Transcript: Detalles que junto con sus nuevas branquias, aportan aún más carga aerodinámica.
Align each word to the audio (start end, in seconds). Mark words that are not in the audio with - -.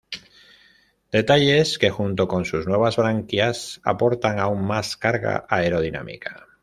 Detalles 1.11 1.77
que 1.77 1.91
junto 1.91 2.27
con 2.27 2.43
sus 2.43 2.65
nuevas 2.65 2.95
branquias, 2.97 3.81
aportan 3.83 4.39
aún 4.39 4.65
más 4.65 4.97
carga 4.97 5.45
aerodinámica. 5.47 6.47